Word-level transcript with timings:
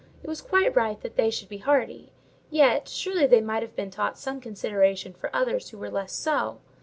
It 0.23 0.27
was 0.27 0.41
quite 0.41 0.75
right 0.75 0.99
that 1.01 1.15
they 1.15 1.29
should 1.29 1.47
be 1.47 1.59
hardy; 1.59 2.11
yet, 2.49 2.87
surely, 2.89 3.27
they 3.27 3.39
might 3.39 3.61
have 3.61 3.75
been 3.75 3.91
taught 3.91 4.17
some 4.17 4.41
consideration 4.41 5.13
for 5.13 5.29
others 5.31 5.69
who 5.69 5.77
were 5.77 5.91
less 5.91 6.11
so. 6.11 6.57